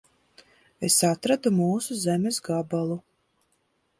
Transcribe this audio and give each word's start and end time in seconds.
Es 0.87 0.95
atradu 1.09 1.51
mūsu 1.59 1.99
zemes 2.05 2.41
gabalu. 2.49 3.01